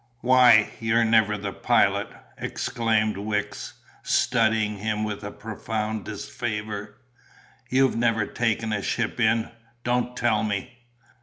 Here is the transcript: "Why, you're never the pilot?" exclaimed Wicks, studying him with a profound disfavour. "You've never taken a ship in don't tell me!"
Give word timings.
"Why, 0.21 0.71
you're 0.79 1.05
never 1.05 1.37
the 1.37 1.53
pilot?" 1.53 2.07
exclaimed 2.35 3.17
Wicks, 3.17 3.73
studying 4.01 4.77
him 4.77 5.03
with 5.03 5.23
a 5.23 5.29
profound 5.29 6.05
disfavour. 6.05 6.95
"You've 7.69 7.95
never 7.95 8.25
taken 8.25 8.73
a 8.73 8.81
ship 8.81 9.19
in 9.19 9.51
don't 9.83 10.17
tell 10.17 10.41
me!" 10.41 10.79